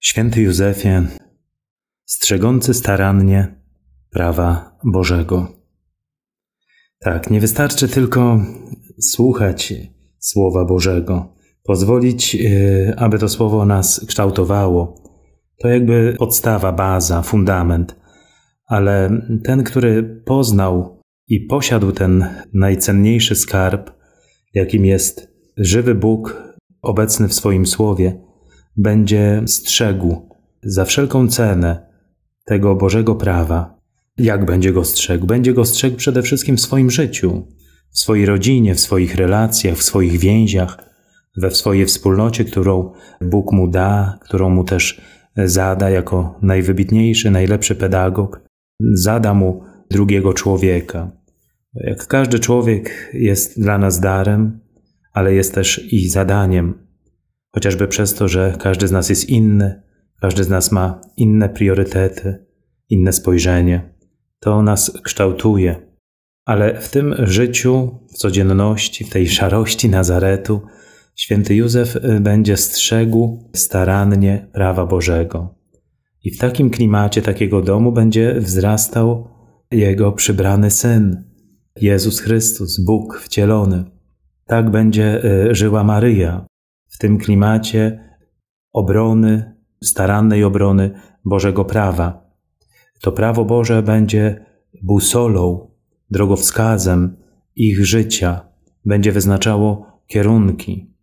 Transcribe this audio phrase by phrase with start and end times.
[0.00, 1.06] Święty Józefie,
[2.04, 3.62] strzegący starannie
[4.10, 5.48] prawa Bożego.
[7.00, 8.40] Tak, nie wystarczy tylko
[9.00, 9.74] słuchać
[10.18, 11.34] Słowa Bożego,
[11.64, 14.94] pozwolić, y, aby to Słowo nas kształtowało.
[15.58, 17.96] To jakby podstawa, baza, fundament.
[18.66, 19.10] Ale
[19.44, 23.90] ten, który poznał i posiadł ten najcenniejszy skarb,
[24.54, 26.42] jakim jest żywy Bóg
[26.82, 28.27] obecny w swoim Słowie,
[28.76, 30.28] będzie strzegł
[30.62, 31.86] za wszelką cenę
[32.44, 33.78] tego Bożego prawa.
[34.18, 35.26] Jak będzie go strzegł?
[35.26, 37.46] Będzie go strzegł przede wszystkim w swoim życiu,
[37.90, 40.78] w swojej rodzinie, w swoich relacjach, w swoich więziach,
[41.36, 45.00] we swojej wspólnocie, którą Bóg mu da, którą mu też
[45.36, 48.40] zada jako najwybitniejszy, najlepszy pedagog.
[48.80, 51.10] Zada mu drugiego człowieka.
[51.74, 54.60] Jak każdy człowiek jest dla nas darem,
[55.12, 56.87] ale jest też i zadaniem
[57.50, 59.82] chociażby przez to, że każdy z nas jest inny,
[60.20, 62.46] każdy z nas ma inne priorytety,
[62.88, 63.94] inne spojrzenie.
[64.40, 65.88] To nas kształtuje.
[66.44, 70.60] Ale w tym życiu, w codzienności, w tej szarości Nazaretu,
[71.14, 75.54] święty Józef będzie strzegł starannie prawa Bożego.
[76.24, 79.28] I w takim klimacie takiego domu będzie wzrastał
[79.70, 81.24] jego przybrany syn,
[81.80, 83.84] Jezus Chrystus, Bóg wcielony.
[84.46, 86.46] Tak będzie y, żyła Maryja,
[86.88, 88.08] w tym klimacie
[88.72, 90.90] obrony, starannej obrony
[91.24, 92.30] Bożego prawa.
[93.00, 94.46] To prawo Boże będzie
[94.82, 95.70] busolą,
[96.10, 97.16] drogowskazem
[97.56, 98.40] ich życia,
[98.84, 100.94] będzie wyznaczało kierunki.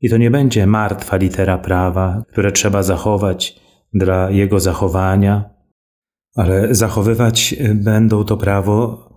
[0.00, 3.60] I to nie będzie martwa litera prawa, które trzeba zachować
[3.94, 5.50] dla jego zachowania,
[6.34, 9.08] ale zachowywać będą to prawo,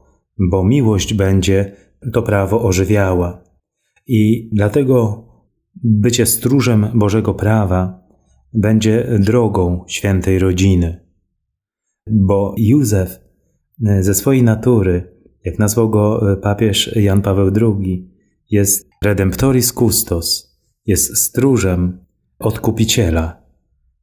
[0.51, 1.75] bo miłość będzie
[2.13, 3.43] to prawo ożywiała.
[4.07, 5.25] I dlatego
[5.83, 8.03] Bycie stróżem Bożego prawa
[8.53, 10.99] będzie drogą świętej rodziny.
[12.07, 13.19] Bo Józef
[13.99, 18.11] ze swojej natury, jak nazwał go papież Jan Paweł II,
[18.49, 22.05] jest redemptoris custos, jest stróżem
[22.39, 23.41] odkupiciela,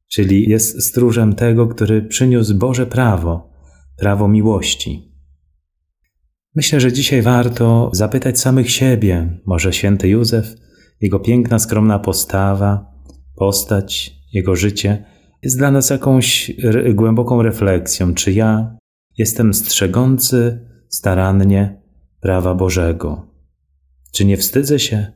[0.08, 3.50] czyli jest stróżem tego, który przyniósł Boże prawo,
[3.96, 5.14] prawo miłości.
[6.54, 10.54] Myślę, że dzisiaj warto zapytać samych siebie, może święty Józef,
[11.00, 12.92] jego piękna, skromna postawa,
[13.36, 15.04] postać, jego życie
[15.42, 16.52] jest dla nas jakąś
[16.94, 18.76] głęboką refleksją, czy ja
[19.18, 21.82] jestem strzegący starannie
[22.20, 23.26] prawa Bożego.
[24.12, 25.12] Czy nie wstydzę się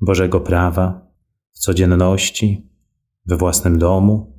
[0.00, 1.12] Bożego prawa
[1.52, 2.70] w codzienności,
[3.26, 4.36] we własnym domu?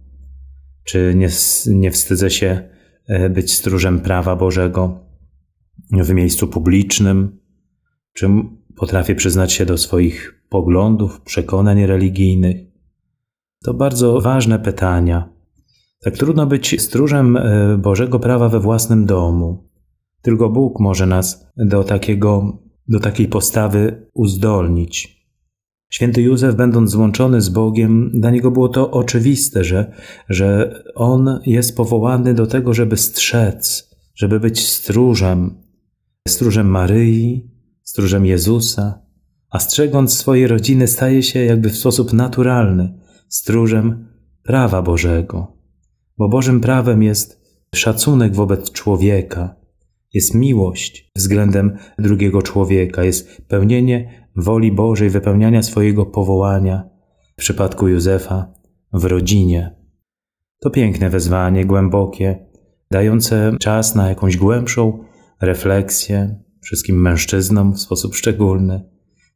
[0.84, 1.30] Czy nie,
[1.66, 2.70] nie wstydzę się
[3.08, 5.00] e, być stróżem prawa Bożego
[5.92, 7.40] w miejscu publicznym?
[8.14, 8.30] Czy
[8.78, 12.58] potrafię przyznać się do swoich poglądów, przekonań religijnych?
[13.64, 15.30] To bardzo ważne pytania.
[16.04, 19.70] Tak trudno być stróżem e, Bożego prawa we własnym domu.
[20.22, 25.18] Tylko Bóg może nas do, takiego, do takiej postawy uzdolnić.
[25.90, 29.92] Święty Józef, będąc złączony z Bogiem, dla niego było to oczywiste, że,
[30.30, 35.56] że on jest powołany do tego, żeby strzec, żeby być stróżem,
[36.28, 37.57] stróżem Maryi,
[37.88, 39.02] stróżem Jezusa,
[39.50, 44.08] a strzegąc swojej rodziny staje się jakby w sposób naturalny stróżem
[44.44, 45.58] prawa Bożego.
[46.18, 47.42] Bo Bożym prawem jest
[47.76, 49.56] szacunek wobec człowieka,
[50.14, 56.90] jest miłość względem drugiego człowieka, jest pełnienie woli Bożej, wypełniania swojego powołania
[57.34, 58.54] w przypadku Józefa
[58.94, 59.76] w rodzinie.
[60.60, 62.46] To piękne wezwanie, głębokie,
[62.92, 65.04] dające czas na jakąś głębszą
[65.42, 68.90] refleksję wszystkim mężczyznom w sposób szczególny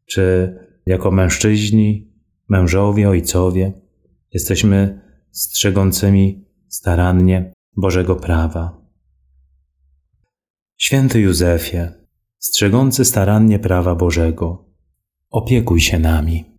[0.06, 0.56] czy
[0.86, 2.14] jako mężczyźni,
[2.50, 3.74] mężowie, ojcowie
[4.34, 8.81] jesteśmy strzegącymi starannie Bożego prawa.
[10.78, 11.78] Święty Józefie,
[12.40, 14.66] strzegący starannie prawa Bożego,
[15.30, 16.50] opiekuj się nami.